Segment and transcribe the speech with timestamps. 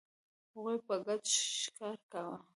[0.51, 1.31] هغوی په ګډه
[1.61, 2.37] ښکار کاوه.